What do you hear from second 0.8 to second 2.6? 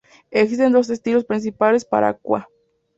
estilos principales para Aqua.